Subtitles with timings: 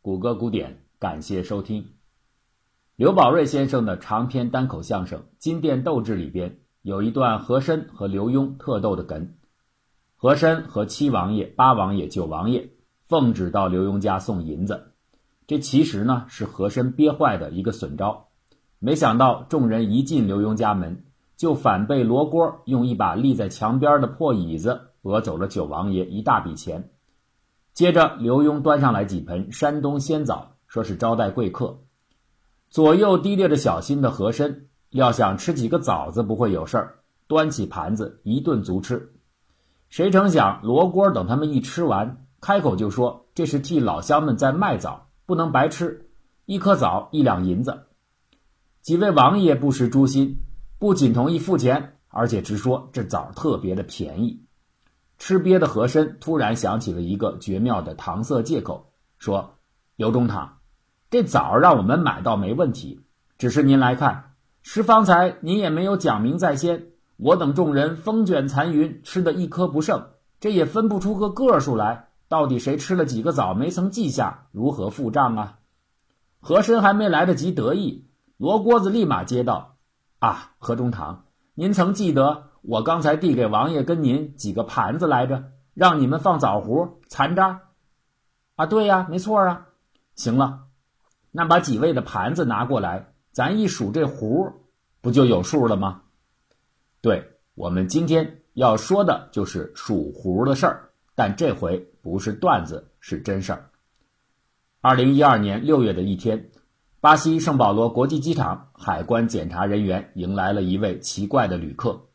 [0.00, 1.86] 谷歌古典，感谢收听。
[2.94, 9.34] 刘宝瑞先生的长篇单口相声《金殿斗智》里边有一段和珅和刘墉特逗的梗。
[10.14, 12.70] 和珅和七王爷、八王爷、九王爷
[13.08, 14.92] 奉旨到刘墉家送银子，
[15.48, 18.28] 这其实呢是和珅憋坏的一个损招。
[18.78, 21.04] 没想到众人一进刘墉家门，
[21.36, 26.90] 就反被罗锅用一把立在墙边的破椅子讹走了九王爷一大笔钱。
[27.78, 31.78] 接着刘墉端上来几盆山东鲜枣，说是招待贵客。
[32.70, 39.12] 左右提着小心的和珅，料想吃几个枣子不会有事儿，端起盘子一顿足吃。
[39.90, 46.10] 谁成想罗锅等他们一吃完，开口就说：“这是替老乡们在卖枣，不能白吃，
[46.46, 47.84] 一颗枣一两银子。”
[48.82, 50.40] 几位王爷不识诛心，
[50.80, 54.47] 不仅同意付钱，而且直说这枣特别的便宜。
[55.18, 59.54] 吃瘪的和珅突然想起了一个绝妙的搪塞借口，说
[59.96, 60.58] ：“刘中堂。”
[61.10, 63.00] 这枣让我们买到没问题，
[63.38, 75.58] 只是您来看，十方才您也没有讲明在先，我等众人风卷残云，吃的一颗不剩，这也分不出个个数来，到底谁吃了几个枣没曾记下，如何付账啊？
[76.40, 79.76] 和珅还没来得及得意，罗锅子立马接道
[80.20, 87.62] ：“啊，何中堂，您曾记得我刚才递给王爷跟您几个盘子来着，让你们放枣核、残渣？
[88.56, 89.68] 啊，对呀，没错啊，
[90.14, 90.64] 行了。”
[91.30, 94.50] 那把几位的盘子拿过来，咱一数这壶，
[95.00, 96.02] 不就有数了吗？
[97.00, 103.70] 对我们今天要说的就是数壶的事儿，但这回不是段子，是真事儿。
[104.80, 106.50] 二零一二年六月的一天，
[107.00, 112.07] 巴西圣保罗国际机场海关检查人员迎来了一位奇怪的旅客。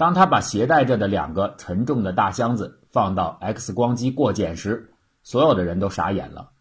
[0.00, 6.52] 当他把携带着的两个沉重的大箱子放到 X 光机过检时，所有的人都傻眼了。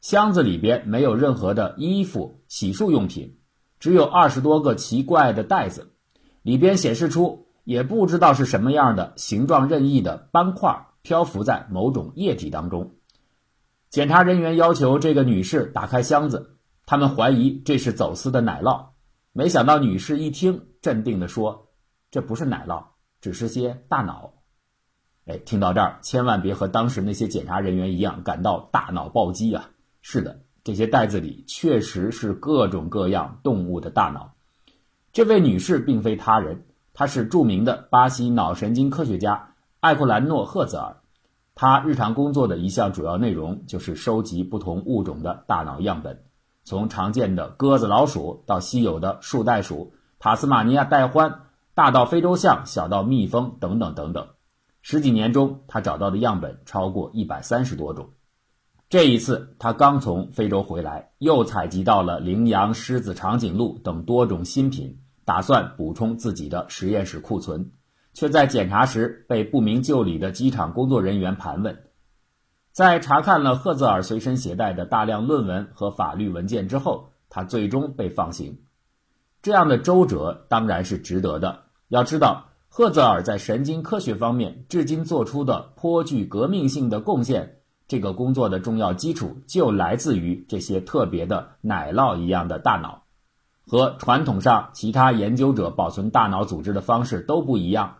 [0.00, 3.38] 箱子里边没有任何的衣服、洗漱用品，
[3.78, 5.92] 只有二十多个奇怪的袋子，
[6.42, 12.96] 里边显示出也不知道是什么样的形状任意的斑块漂浮在某种液体当中。
[13.88, 16.56] 检查人员要求这个女士打开箱子，
[16.86, 18.86] 他们怀疑这是走私的奶酪，
[19.32, 21.68] 没想到女士一听，镇定地说
[22.10, 22.84] ：“这不是奶酪，
[23.20, 24.34] 只是些大脑。”
[25.26, 29.70] 哎，听到这儿，千万别和当时那些检查人员一样感到大脑暴击啊！
[30.02, 34.34] 是的，这些袋子里确实是各种各样动物的大脑。
[35.12, 40.96] 这位女士并非他人，她是著名的巴西脑神经科学家艾库兰诺·赫泽尔。
[41.54, 46.24] 她日常工作的一项主要内容就是收集不同物种的大脑样本，
[46.64, 51.40] 从常见的鸽子、老鼠到稀有的树袋鼠、塔斯马尼亚袋獾，
[51.80, 54.28] 大到非洲象，小到蜜蜂等等等等。
[54.82, 58.10] 十几年中，他找到的样本超过一百三十多种。
[58.90, 67.70] 这一次，他刚从非洲回来，又采集到了羚羊、狮子、长颈鹿等多种新品，打算补充自己的实验室库存，
[68.12, 71.84] 却在检查时被不明就里的机场工作人员盘问。
[72.72, 78.58] 在查看了赫泽尔随身携带的大量论文和法律文件之后，他最终被放行。
[79.40, 81.62] 这样的周折当然是值得的。
[81.90, 87.56] 要知道，赫泽尔在神经科学方面至今做出的颇具革命性的贡献。
[87.88, 93.02] 这个工作的重要基础就来自于这些特别的奶酪一样的大脑，
[93.66, 97.96] 和传统上其他研究者保存大脑组织的方式都不一样。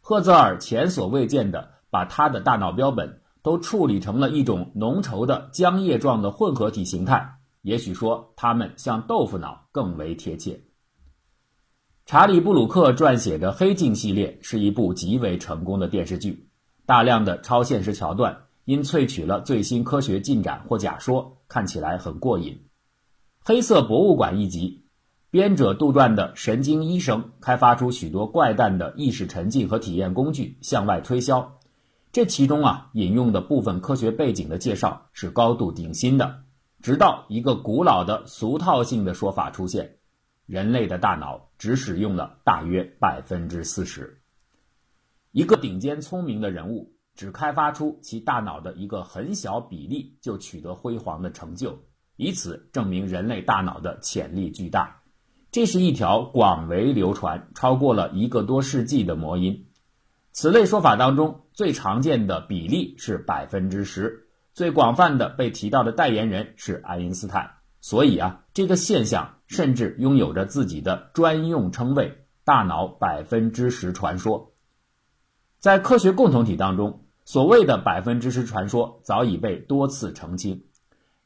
[0.00, 10.60] 赫泽尔前所未见的把他的大脑标本都处理成了一种浓稠的浆液状的混合体形态，也许说它们像豆腐脑更为贴切。
[12.04, 16.48] 查理布鲁克撰写的《黑镜》系列是一部极为成功的电视剧，
[16.84, 18.44] 大量的超现实桥段。
[18.64, 22.64] 因萃取了最新科学进展或假说，看起来很过瘾。
[23.42, 24.84] 黑色博物馆一集，
[25.32, 31.58] 编者杜撰的神经医生开发出许多怪诞的意识沉浸和体验工具，向外推销。
[32.12, 36.42] 这其中啊，引用的部分科学背景的介绍是高度顶新的。
[36.80, 39.96] 直到一个古老的俗套性的说法出现：
[40.46, 44.20] 人类的大脑只使用了大约百分之四十。
[45.30, 46.92] 一个顶尖聪明的人物。
[47.14, 51.78] 只开发出其大脑的一个很小比例，就取得辉煌的成就，
[52.16, 55.02] 以此证明人类大脑的潜力巨大。
[55.50, 59.66] 这是一条广为流传、超过了一个多世纪的魔音。
[60.32, 67.56] 此类说法当中，最常见的比例是百分之十，最广泛的被提到的代言人是爱因斯坦。
[67.82, 74.52] 所以啊，这个现象甚至拥有着自己的专用称谓——大脑百分之十传说。
[75.58, 77.00] 在科学共同体当中。
[77.24, 80.64] 所谓的百分之十传说早已被多次澄清。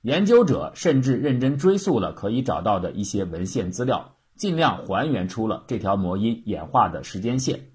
[0.03, 7.71] 研究者甚至认真追溯了可以找到的一些文献资料，尽量还原出了这条魔音演化的时间线。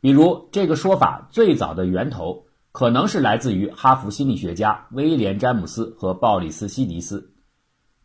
[0.00, 7.32] 比如，这个说法最早的源头可能是来自于哈佛心理学家威廉·詹姆斯和鲍里斯·西迪斯。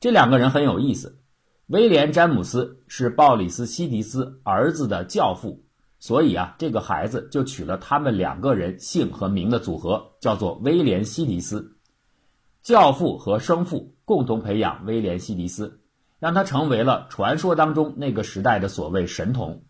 [0.01, 1.19] 这两个人很有意思。
[1.67, 5.63] 威廉·詹姆斯是鲍里斯·西迪斯儿子的教父，
[5.99, 11.77] 所以啊，这个孩子就取了他们两个人姓和名的组合，叫做威廉·西迪斯。
[12.63, 15.79] 教父和生父共同培养威廉·西迪斯，
[16.17, 19.61] 让他成为了传说当中那个时代的所谓神童。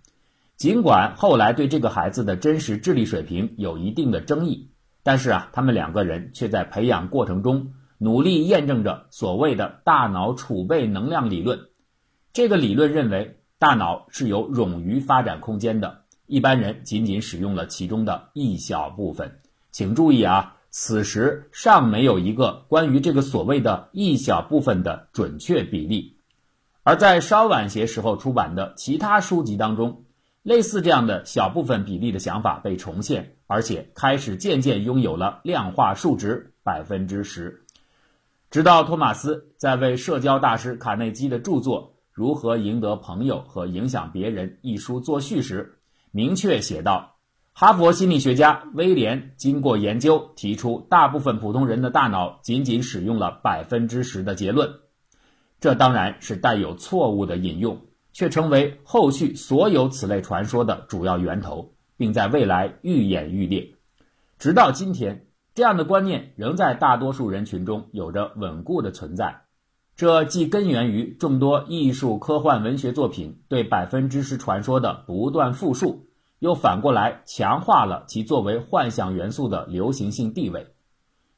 [0.56, 4.72] 尽管后来对这个孩子的真实智力水平有一定的争议，
[5.04, 11.60] 但是啊，他们两个人却在培养过程中努力验证着所谓的大脑储备能量理论。
[12.34, 19.40] 这个理论认为，大脑是有冗余发展空间的，一般人仅仅使用了其中的一小部分。
[19.72, 20.58] 请注意啊。
[20.74, 26.16] 此时尚没有一个关于这个所谓的一小部分的准确比例，
[26.84, 30.06] 而在稍晚些时候出版的其他书籍当中，
[30.44, 37.61] 类似这样的小部分比例的想法被重现，而且开始渐渐拥有了量化数值百分之十。
[38.52, 45.80] 直到托马斯在为社交大师卡内基的著作《如何赢得朋友和影响别人》一书作序时，
[46.12, 47.16] 明确写道。
[47.54, 54.70] 哈佛心理学家威廉经过研究，提出大部分普通人的大脑仅仅使用了百分之十的结论。
[55.62, 57.80] 这当然是带有错误的引用，
[58.12, 63.76] 却成为后续所有此类传说的主要源头，并在未来愈演愈烈。
[64.38, 65.28] 直到今天，
[65.62, 69.44] 这样的观念仍在大多数人群中有着稳固的存在。
[69.96, 76.08] 这既根源于众多艺术、科幻、文学作品对百分之十传说的不断复述。
[76.40, 80.66] 又反过来强化了其作为幻想元素的流行性地位。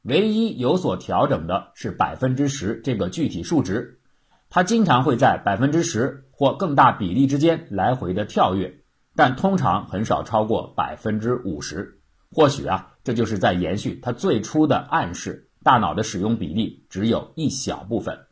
[0.04, 4.00] 唯一有所调整的是百分之十这个具体数值，
[4.48, 8.74] 它经常会在百分之十或更大比例之间来回的跳跃，
[9.14, 12.00] 但通常很少超过百分之五十。
[12.34, 18.26] 或许啊，这就是在延续他最初的暗示：大脑的使用比例只有一小部分。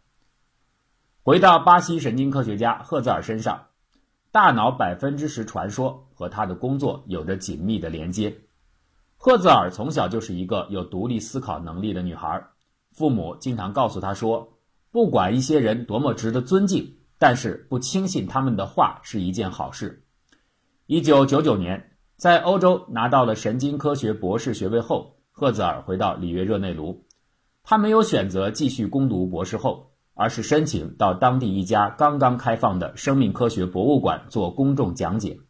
[1.23, 3.69] 回到巴西神经科学家赫兹尔身上。
[4.33, 8.35] 大脑百分之十传说和他的工作有着紧密的连接。
[9.19, 12.43] 赫兹尔从小就是一个有独立思考能力的女孩，
[12.93, 14.57] 父母经常告诉她说
[14.91, 20.03] ：“不管一些人多么值得尊敬，但是不轻信他们的话是一件好事。”
[20.89, 21.92] 一九九九年，
[22.23, 27.05] 在欧洲拿到了神经科学博士学位后，赫兹尔回到里约热内卢，
[27.65, 29.91] 他没有选择继续攻读博士后。
[30.15, 35.41] 而是申请到当地一家刚刚开放的生命科学博物馆做公众讲解。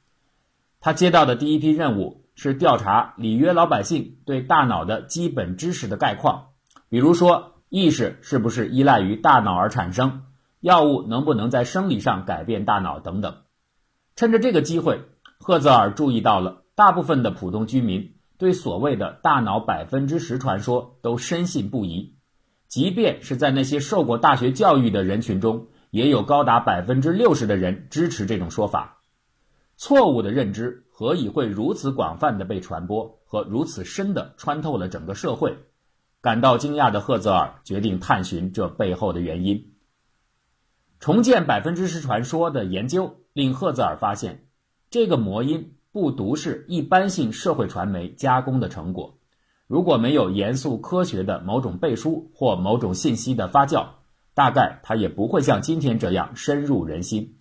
[0.81, 6.53] 他接到的第一批任务是调查里约老百姓对大脑的基本知识的概况，
[6.89, 10.23] 比如说意识是不是依赖于大脑而产生，
[10.61, 13.43] 药物能不能在生理上改变大脑等等。
[14.17, 15.03] 趁着这个机会，
[15.39, 22.17] 赫泽尔注意到了大部分的普通居民对所谓的大脑百分之十传说都深信不疑。
[22.69, 29.03] 即便是在那些受过大学教育的人群中，也有高达百分之六十的人支持这种说法。
[29.77, 35.57] 错误的认知何以会如此广泛的被传播和如此深的穿透了整个社会？
[36.23, 39.73] 感到惊讶的赫泽尔决定探寻这背后的原因。
[41.01, 44.47] 重建百分之十传说的研究令赫泽尔发现，
[44.89, 49.19] 这个魔音不独是一般性社会传媒加工的成果。
[49.67, 53.87] 如果没有严肃科学的某种背书或某种信息的发酵，
[54.35, 57.37] 大概它也不会像今天这样深入人心。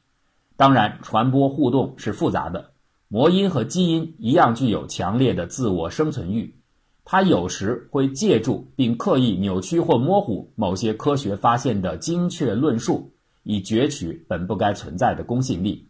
[0.57, 2.71] 当然，传播互动是复杂的，
[3.07, 6.55] 魔音和基因一样具有强烈的自我生存欲。
[7.03, 13.11] 它有时会借助并刻意扭曲或模糊某些科学发现的精确论述，
[13.43, 15.87] 以攫取本不该存在的公信力。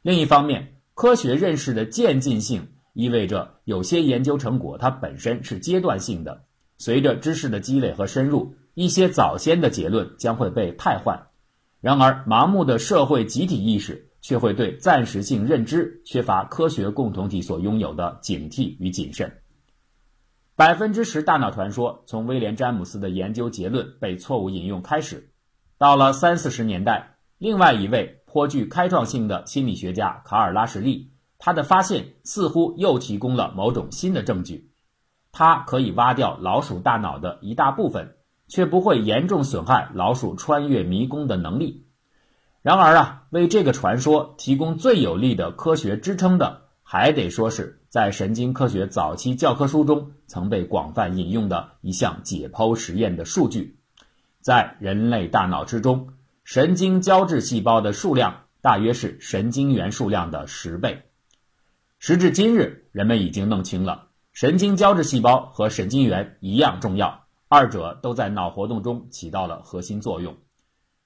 [0.00, 2.66] 另一方面，科学认识的渐进性。
[2.92, 6.42] 意味着有些研究成果它本身是阶段性的，
[6.76, 11.28] 随着知识的积累和深入，一些早先的结论将会被汰换。
[11.80, 19.32] 然而，盲目的社会集体意识却会对暂时性认知缺乏科学共同体所拥有的警惕与谨慎。
[20.56, 25.30] 百分之十大脑传说从威廉·詹姆斯的研究结论被错误引用开始，
[25.78, 31.10] 到了三四十年代，另外一位颇具开创性的心理学家卡尔拉什利。
[31.38, 34.70] 他的发现似乎又提供了某种新的证据，
[35.32, 38.14] 它可以挖掉老鼠大脑的一大部分，
[38.46, 41.84] 却不会严重损害老鼠穿越迷宫的能力。
[42.62, 53.80] 然而啊，为这个传说提供最有力的科学支撑的，还得说是在神经科学早期教科书中曾被广泛引用的一项解剖实验的数据。
[54.40, 56.08] 在人类大脑之中，
[56.50, 61.02] 神经胶质细胞的数量大约是神经元数量的十倍。
[61.98, 70.34] 时至今日，人们已经弄清了，神经胶质细胞和神经元一样重要，二者都在脑活动中起到了核心作用。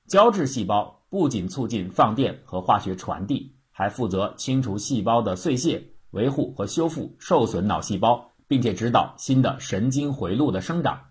[0.07, 5.83] 胶质细胞不仅促进放电和化学传递，还负责清除细胞的碎屑，
[6.13, 11.07] 维护和修复受损脑细胞，并且指导新的神经回路的生长。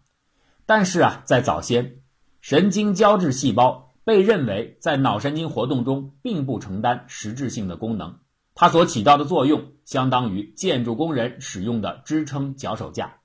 [0.65, 1.97] 但是啊，在早先，
[2.39, 8.19] 神经胶质细胞被认为在脑神经活动中并不承担实质性的功能。
[8.55, 13.19] 它所起到的作用，相当于建筑工人使用的支撑脚手架。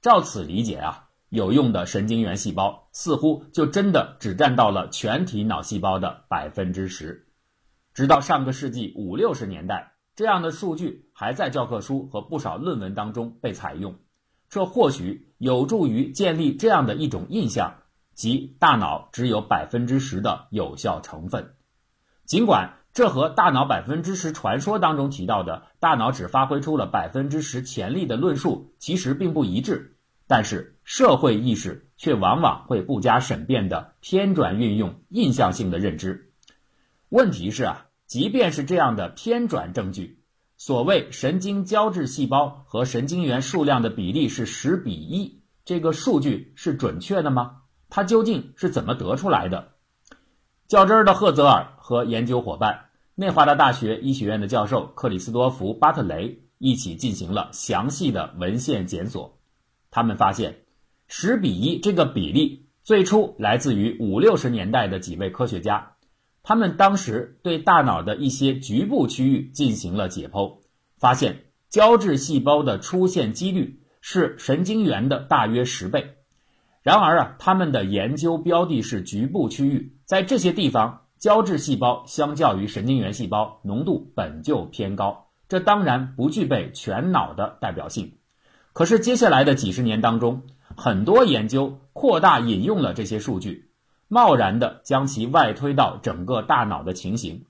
[0.00, 7.26] 照此理解啊，有用的神经元细胞似乎就真的只占到了全体脑细胞的百分之十。
[7.92, 13.94] 直到上个世纪五六十年代，这样的数据还在教科书和不少论文当中被采用。
[14.48, 17.82] 这或许有助于建立这样的一种印象，
[18.14, 21.54] 即大脑只有百分之十的有效成分，
[22.24, 22.74] 尽管。
[22.94, 29.96] 这和大脑百分之十传说当中提到的大脑只发挥出了百分之十潜力的论述其实并不一致，
[30.28, 36.30] 但是社会意识却往往会不加审辩的偏转运用印象性的认知。
[37.08, 40.20] 问题是啊，即便是这样的偏转证据，
[40.56, 47.62] 所谓神经胶质细胞和神经元数量的比例是十比一，这个数据是准确的吗？
[47.94, 49.68] 它究竟是怎么得出来的？
[50.66, 52.86] 较真儿的赫泽尔和研究伙伴。
[53.14, 59.38] 内华达大学医学院的教授克里斯多弗·巴特雷一起进行了详细的文献检索。
[59.92, 60.64] 他们发现，
[61.06, 65.92] 十比一这个比例最初来自于五六十年代的几位科学家。
[66.42, 70.58] 他们当时对大脑的一些局部区域进行了解剖，
[70.98, 76.16] 发现胶质细胞的出现几率是神经元的大约十倍。
[76.84, 81.00] 然而啊，他们的研究标的是局部区域，在这些地方。
[81.16, 88.18] 胶质细胞相较于神经元细胞浓度本就偏高，这当然不具备全脑的代表性。
[88.74, 90.42] 可是接下来的几十年当中，
[90.76, 93.70] 很多研究扩大引用了这些数据，
[94.06, 97.46] 贸然的将其外推到整个大脑的情形。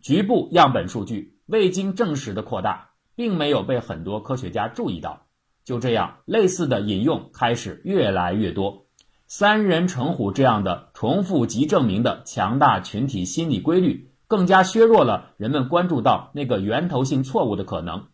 [0.00, 5.25] 局部样本数据未经证实的扩大，并没有被很多科学家注意到。
[5.66, 8.86] 就这样，类似的引用开始越来越多。
[9.26, 18.06] 三人成虎这样的重复即证明的强大群体心理规律，更加削弱了人们关注到那个源头性错误的可能。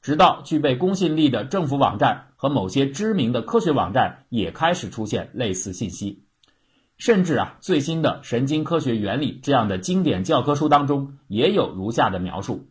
[0.00, 6.22] 直到具备公信力的政府网站和某些知名的科学网站也开始出现类似信息，
[6.98, 12.68] 甚至啊，最新的神经科学原理这样的经典教科书当中也有如下的描述：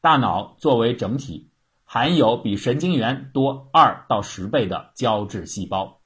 [0.00, 1.48] 大脑作为整体，
[1.90, 6.02] 含有比神经元多二到十倍的胶质细胞。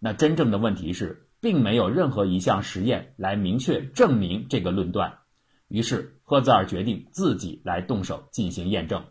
[0.00, 5.20] 那真正的问题是，并没有任何一项实验来明确证明这个论断。
[5.68, 9.04] 于是赫兹尔决定自己来动手进行验证。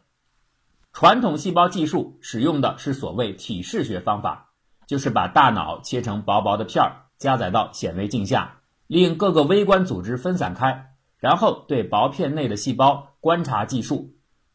[0.92, 4.50] 传统细胞技术使用的是所谓体视学方法，
[4.86, 14.13] 就是把大脑切成薄薄的片儿，加载到显微镜下，令各个微观组织分散开，然后对薄片内的细胞观察计数，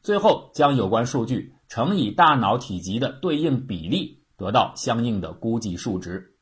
[0.08, 4.22] 最后将有关数据乘以大脑体积的对应比例。
[4.38, 6.32] 得到相应的估计数值。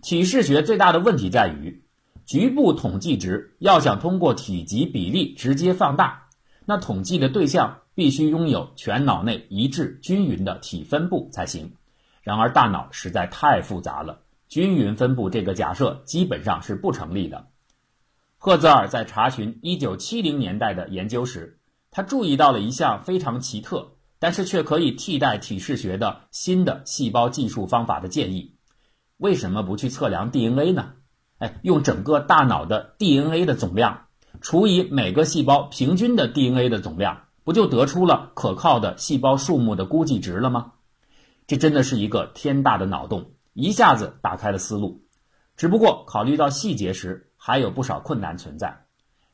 [0.00, 1.84] 体视学最大的问题在于，
[2.24, 6.28] 局部统计值要想通过体积比例直接放大，
[6.64, 11.70] 那统计的对象必须拥有全脑内一致均匀的体分布才行。
[12.22, 17.46] 然而，大脑实在太复杂了，均匀分布这个假设基本上是不成立的。
[18.38, 21.58] 赫泽尔在查询1970年代的研究时，
[21.96, 23.94] 他注意到了一项非常奇特。
[24.18, 28.56] 但是却可以替代体式学的新的细胞计数方法的建议，
[29.18, 30.94] 为什么不去测量 DNA 呢？
[31.38, 34.06] 哎，用整个大脑的 DNA 的总量
[34.40, 40.72] 除以每个细胞平均的 DNA 的总量，不就得出了可靠的细胞数目的估计值了吗？
[41.46, 45.02] 这真的是一个天大的脑洞，一下子打开了思路。
[45.58, 48.86] 只不过考虑到细节时，还有不少困难存在。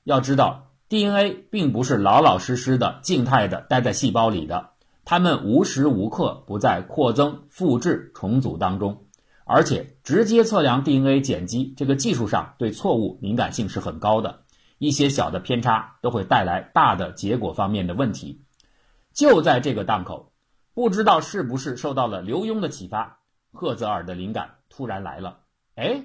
[0.02, 4.72] 要知道，DNA 并不是老老实实的静态的待在细胞里的。
[5.06, 9.06] 它们无时无刻不在扩增、复制、重组当中，
[9.46, 14.42] 而且直接测量 DNA 碱基这个技术上对错误敏感性是很高的，
[14.76, 18.42] 一些小的偏差都会带来大的结果方面的问题。
[19.14, 20.30] 就在这个档口，
[20.74, 23.20] 不知道是不是受到了刘墉的启发，
[23.50, 25.38] 赫泽尔的灵感突然来了。
[25.74, 26.04] 哎，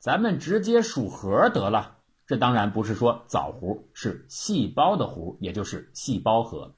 [0.00, 1.93] 咱们直接数核得了。
[2.26, 6.74] 这当然不是说枣核，是细胞的核，也就是细胞核。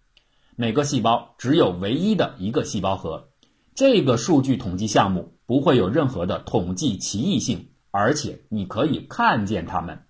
[0.56, 3.28] 每个细胞只有唯一的一个细胞核，
[3.74, 10.02] 这个数据统计项目不会有任何的统计奇异性，而且你可以看见它们。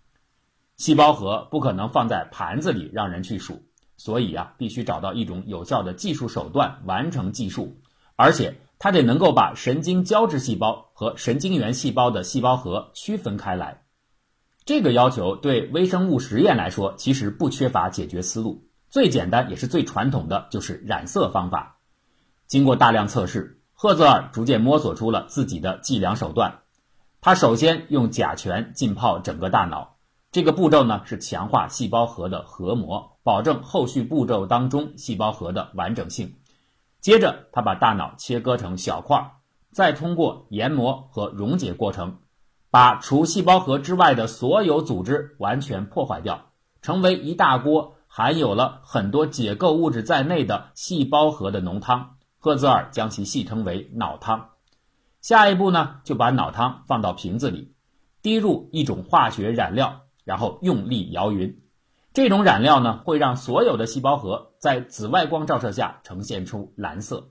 [0.77, 3.63] 细胞核不可能放在盘子里让人去数，
[3.97, 7.77] 所以啊，必须找到一种有效的技术手段完成计数，
[8.15, 13.83] 而且它得能够把神经胶质细胞和神经元细胞的细胞核区分开来。
[14.67, 18.65] 这个要求对微生物实验来说，其实不缺乏解决思路。
[18.91, 21.79] 最简单也是最传统的就是染色方法。
[22.49, 26.63] 经过大量测试，赫泽尔逐渐摸索出了自己的计量手段。
[27.21, 29.99] 他首先用甲醛浸泡整个大脑。
[30.33, 36.35] 这个步骤呢是强化细胞核的核膜，保证后续步骤当中细胞核的完整性。
[37.01, 39.31] 接着，他把大脑切割成小块，
[39.71, 42.19] 再通过研磨和溶解过程，
[42.77, 46.51] 把除细胞核之外的所有组织完全破坏掉，
[46.83, 52.17] 成为一大锅含有了很多解构物质在内的细胞核的浓汤。
[52.39, 54.51] 赫兹尔将其戏称为脑汤。
[55.23, 57.73] 下一步呢，就把脑汤放到瓶子里，
[58.21, 60.03] 滴入一种化学染料。
[60.23, 61.63] 然后用力摇匀，
[62.13, 67.31] 这种染料呢会让所有的细胞核在紫外光照射下呈现出蓝色。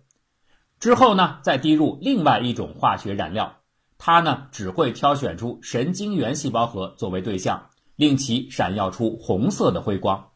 [0.80, 3.58] 之后呢再滴入另外一种化学染料，
[3.98, 10.32] 它呢只会挑选出神经元细胞核作为对象，令其闪耀出红色的辉光。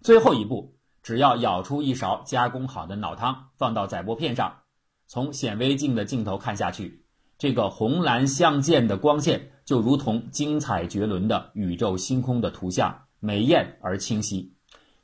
[0.00, 4.60] 最后一步，只要舀出一勺加工好的脑汤，放到载玻片上，
[5.06, 7.04] 从显微镜的镜头看下去。
[7.36, 14.54] 这个红蓝相间的光线，就如同精彩绝伦的宇宙星空的图像，美艳而清晰。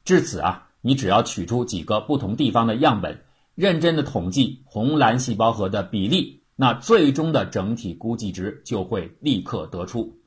[0.04, 10.18] 至此啊，你只要取出几个不同地方的样本，认真的统计红蓝细胞核的比例，那最终的整体估计值就会立刻得出。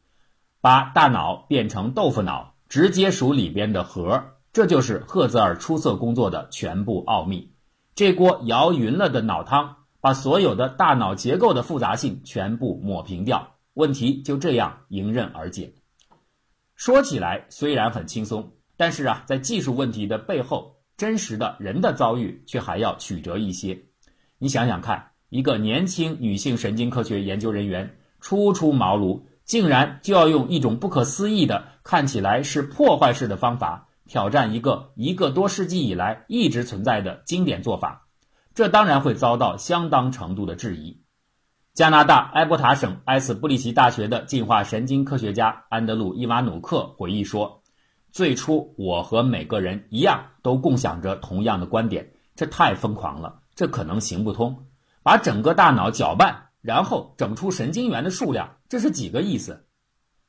[0.61, 7.53] 把大脑变成豆腐脑，直接数里边的核，这就是赫泽尔出色工作的全部奥秘。
[7.93, 9.77] 这锅摇匀了的脑汤。
[10.01, 15.75] 把所有的大脑结构的复杂性全部抹平掉，问题就这样迎刃而解。
[16.75, 23.81] 说起来虽然很轻松，但是啊，在技术问题的背后，真实的人的遭遇却还要曲折一些。
[24.39, 38.05] 你想想看，一个年轻女性神经科学研究人员初出茅庐，竟然就要用一种不可思议的、看起来是破坏式的方法，挑战一个一个多世纪以来一直存在的经典做法。
[38.53, 41.01] 这当然会遭到相当程度的质疑。
[41.73, 47.63] 加拿大埃伯塔省埃斯布里奇大学的进化神经科学家安德鲁伊瓦努克回忆说
[48.13, 52.11] ：“最初，我和每个人一样，都共享着同样的观点。
[52.35, 54.67] 这太疯狂了，这可能行不通。
[55.03, 59.67] 把整个大脑搅拌，然后整出神经元的数量，这是几个意思？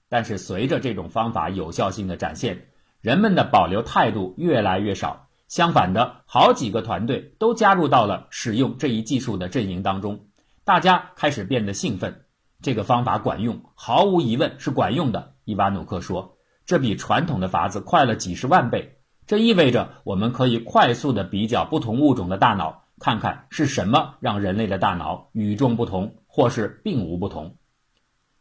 [0.08, 2.66] 但是，随着这种方法有效性的展现，
[3.00, 10.26] 人们的保留态度越来越少。”相反的，好几个团队都加入到了使用这一技术的阵营当中，
[10.64, 12.24] 大家开始变得兴奋。
[12.62, 15.34] 这个方法管用，毫无疑问是管用的。
[15.44, 18.98] 伊瓦努克说：“这比传统的法子快了几十万倍。
[19.26, 27.57] 这意味着我们可以快速的比较不同物种的大脑，看看是什么让人类的大脑与众不同，或是并无不同。”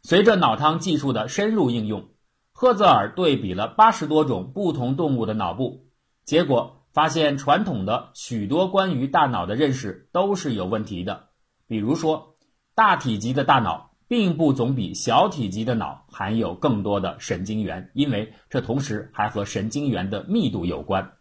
[0.02, 2.08] 随着脑汤技术的深入应用，
[2.52, 5.86] 赫泽尔对比了八十多种不同动物的脑部，
[6.24, 6.80] 结果。
[6.94, 11.30] 发现传统的许多关于大脑的认识都是有问题的，
[11.66, 12.36] 比如说，
[12.76, 21.14] 大体积的大脑并不总比小体积的脑含有更多的神经元，因为这同时还和神经元的密度有关。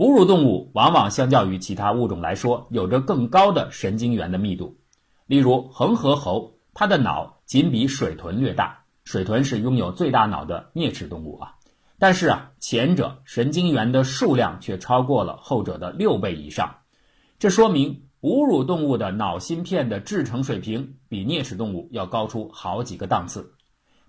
[0.00, 4.78] 哺乳动物往往相较于其他物种来说，有着更高的神经元的密度。
[5.26, 11.56] 例如，恒河猴，它的脑仅比水豚略大，水豚是拥有最大脑的啮齿动物啊。
[11.98, 16.76] 但是啊，前者神经元的数量却超过了后者的六倍以上，
[17.38, 23.52] 这说明哺乳动物的脑芯片的制成水平比啮齿动物要高出好几个档次。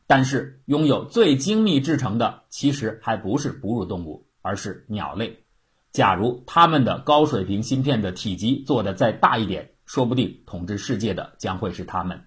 [0.08, 5.41] 但是，拥有最精密制成的其实还不是哺乳动物，而是鸟类。
[5.92, 12.22] 假如他们的高水平芯片的体积做得再大一点，说不定统治世界的将会是他们。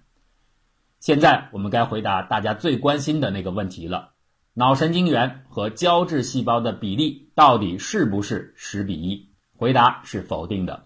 [0.99, 4.11] 现在我们该回答大家最关心的那个问题了。
[4.53, 9.29] 脑神经元和胶质细胞的比例到底是不是十比一？
[9.57, 10.85] 回答是否定的。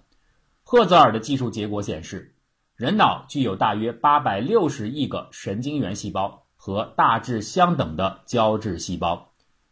[0.63, 2.35] 赫泽尔的技术结果显示，
[2.75, 9.28] 人脑具有大约八百六十亿个神经元细胞和大致相等的胶质细胞，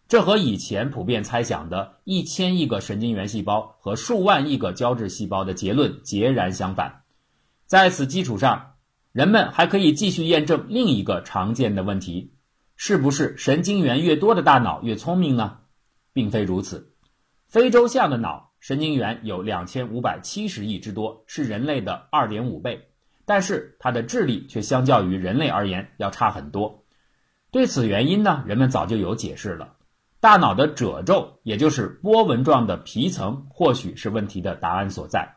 [0.07, 7.01] 这和以前普遍猜想的一千亿个神经元细胞和数万亿个胶质细胞的结论截然相反。
[7.65, 8.75] 在此基础上，
[9.11, 12.33] 人们还可以继续验证另一个常见的问题。
[12.77, 15.57] 是不是神经元越多的大脑越聪明呢？
[16.13, 16.93] 并非如此。
[17.47, 22.89] 非洲象的脑神经元有两千五百七十亿之多，是人类的二点五倍。
[23.25, 26.85] 但是它的智力却相较于人类而言要差很多。
[27.51, 29.73] 对此原因呢，人们早就有解释了。
[30.19, 35.35] 大脑的褶皱，也就是波纹状的皮层，或许是问题的答案所在。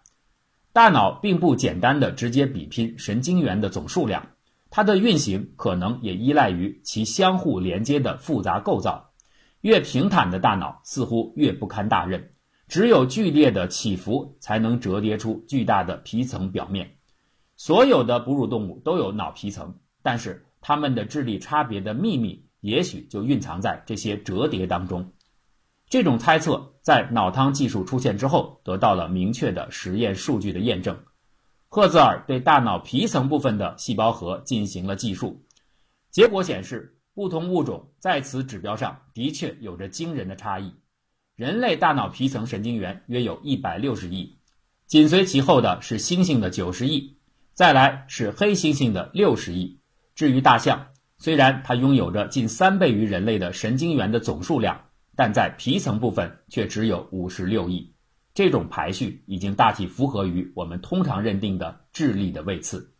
[0.73, 4.27] 大脑并不简单的直接比拼神经元的总数量，
[4.71, 9.11] 它的运行可能也依赖于其相互连接的复杂构造。
[9.61, 12.33] 越平坦的大脑似乎越不堪大任，
[12.66, 16.97] 只有剧烈的起伏才能折叠出巨大的皮层表面。
[17.57, 22.47] 所有的哺乳动物都有脑皮层，但是它们的智力差别的秘密。
[22.61, 25.12] 也许就蕴藏在这些折叠当中。
[25.88, 30.99] 这种猜测在脑汤技术出现之后得到了明确的实验数据的验证。
[31.68, 35.44] 赫兹尔对大脑皮层部分的细胞核进行了计数，
[36.11, 40.75] 结果显示，不同物种在此指标上的确有着惊人的差异。
[41.37, 44.37] 人类大脑皮层神经元约有一百六十亿，
[44.87, 47.16] 紧随其后的是猩猩的九十亿，
[47.55, 49.81] 再来是黑猩猩的六十亿。
[50.14, 50.88] 至于大象，
[51.20, 57.94] 虽然它拥有着近三倍于人类的神经元的总数量，但在皮层部分却只有五十六亿。
[58.33, 62.94] 这种排序已经大体符合于我们通常认定的智力的位次。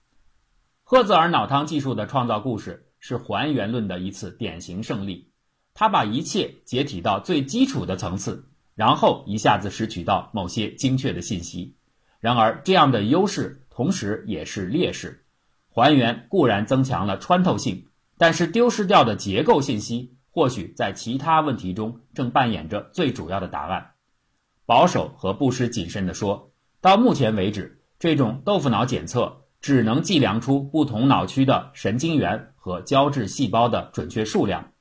[0.85, 5.33] 赫兹尔脑汤技术的创造故事是还原论的一次典型胜利。
[5.73, 11.79] 它把一切解体到最基础的层次，然后一下子拾取到某些精确的信息。
[12.19, 15.25] 然而，这样的优势同时也是劣势。
[15.71, 17.87] 还原固然增强了穿透性。
[18.21, 23.93] 但是丢失掉的结构信息，或许在其他问题中正扮演着最主要的答案。
[24.67, 26.53] 保守和不失谨慎地说，
[26.83, 34.73] 到目前为止，这种豆腐脑检测只能计量出不同脑区的神经元和胶质细胞的准确数量。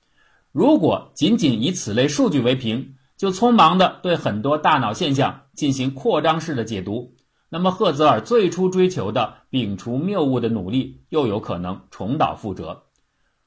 [0.51, 7.15] 如果仅仅以此类数据为凭，就匆忙地对很多大脑现象进行扩张式的解读，
[7.47, 12.83] 那么赫泽尔最初追求的摒除谬误的努力又有可能重蹈覆辙。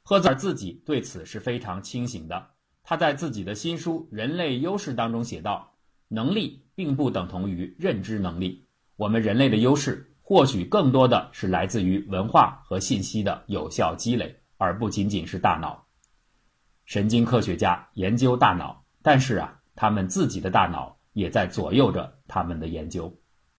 [0.03, 2.51] 赫兹尔自己对此是非常清醒的。
[2.83, 5.73] 他在自己的新书《人类优势》当中写道
[6.09, 8.67] ：“能力并不等同于认知能力。
[8.97, 15.87] 我们人类的优势或许更多的是来自于文化和信息的有效积累，而不仅仅是大脑。
[16.85, 23.17] 神经科学家研究大脑，但是啊，他们自己的大脑也在左右着他们的研究。”